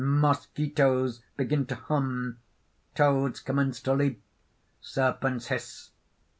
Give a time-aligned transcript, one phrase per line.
[0.03, 2.39] Mosquitoes begin to hum,
[2.95, 4.23] toads commence to leap;
[4.81, 5.91] serpents hiss.